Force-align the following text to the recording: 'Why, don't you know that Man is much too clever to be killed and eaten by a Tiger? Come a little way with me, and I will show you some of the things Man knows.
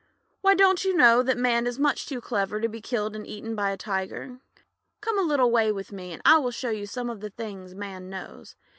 'Why, 0.41 0.55
don't 0.55 0.83
you 0.83 0.95
know 0.95 1.21
that 1.21 1.37
Man 1.37 1.67
is 1.67 1.77
much 1.77 2.07
too 2.07 2.21
clever 2.21 2.59
to 2.59 2.67
be 2.67 2.81
killed 2.81 3.15
and 3.15 3.27
eaten 3.27 3.53
by 3.55 3.69
a 3.69 3.77
Tiger? 3.77 4.39
Come 4.99 5.19
a 5.19 5.21
little 5.21 5.51
way 5.51 5.71
with 5.71 5.91
me, 5.91 6.11
and 6.11 6.23
I 6.25 6.39
will 6.39 6.49
show 6.49 6.71
you 6.71 6.87
some 6.87 7.07
of 7.11 7.19
the 7.21 7.29
things 7.29 7.75
Man 7.75 8.09
knows. 8.09 8.55